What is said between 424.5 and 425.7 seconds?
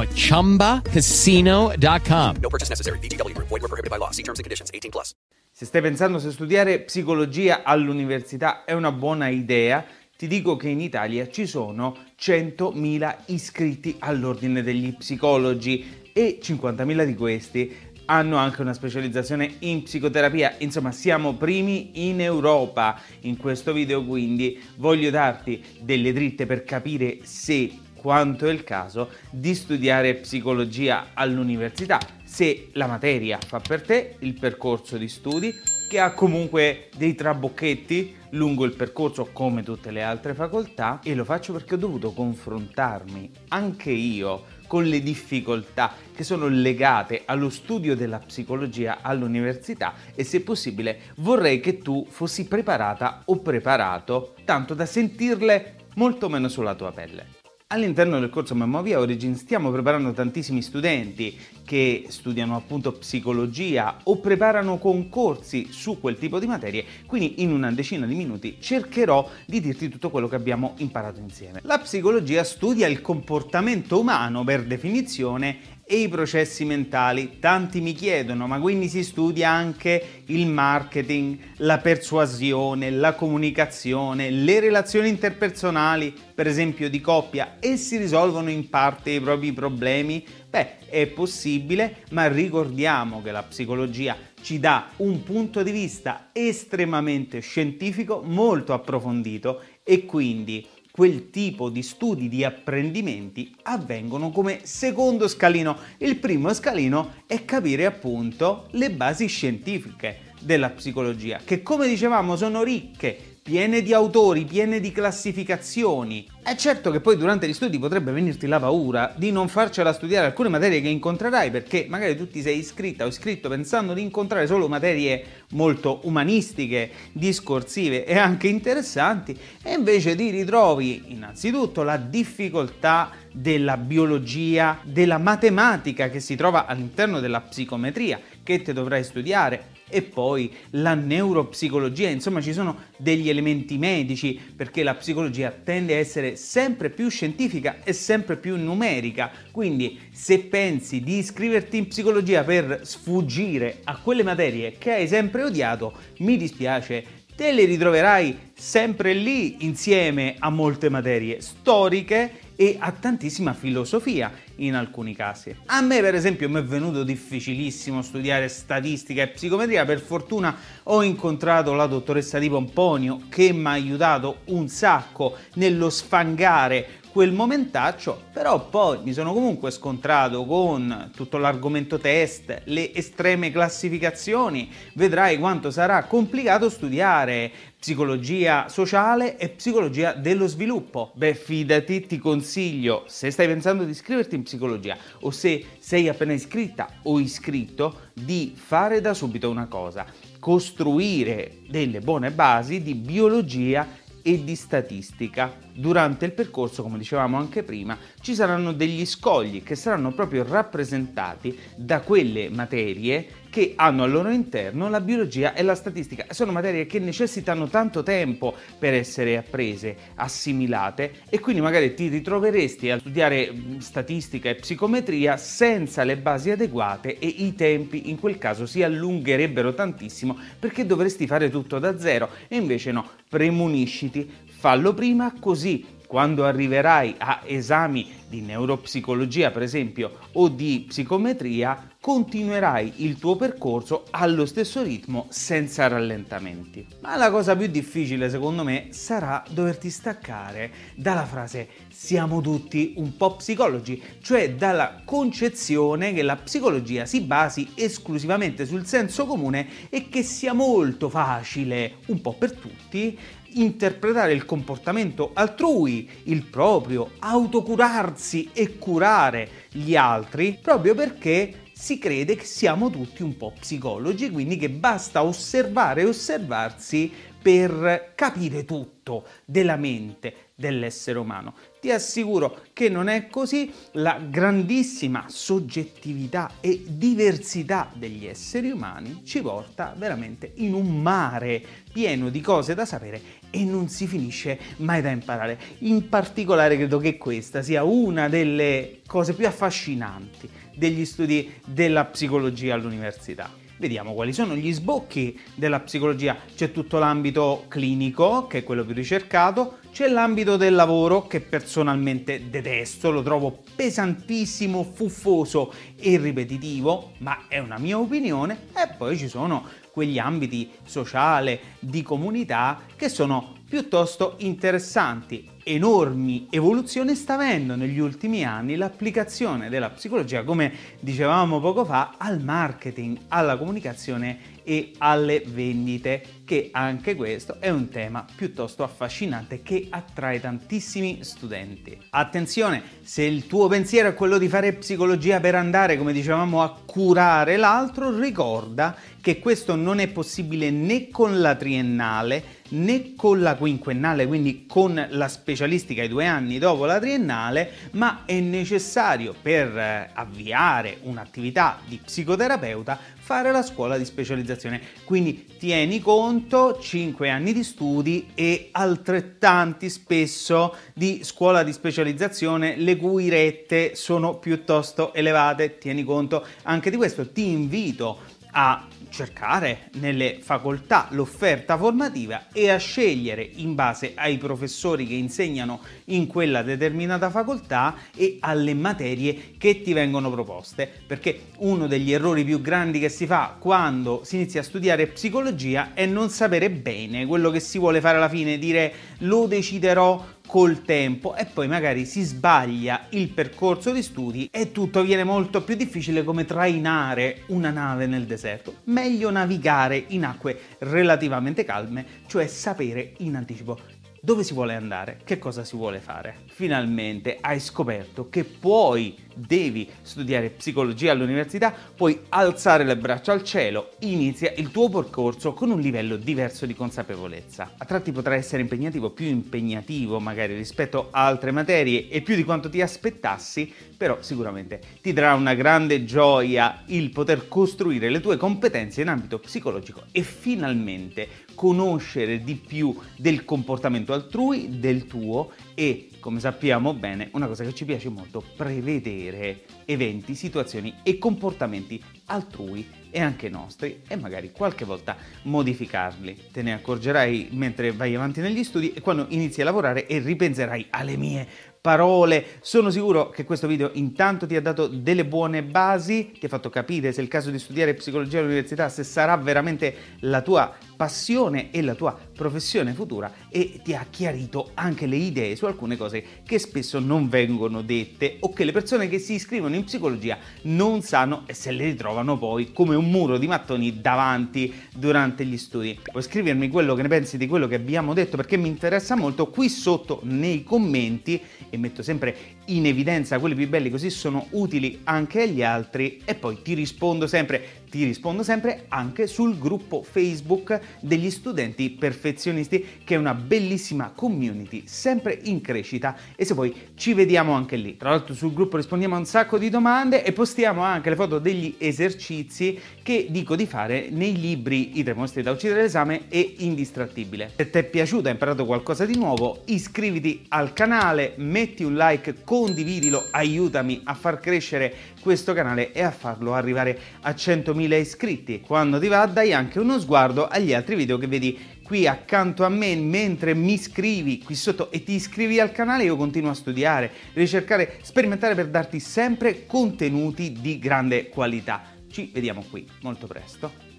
il tuo percorso con